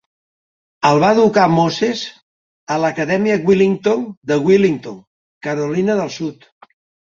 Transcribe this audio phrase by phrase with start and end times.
[0.87, 2.01] El va educar Moses
[2.75, 4.99] a l'acadèmia Willington de Willington,
[5.49, 6.53] Carolina del Sud.